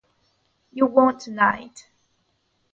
You 0.71 0.87
won 0.87 1.19
tonight. 1.19 1.87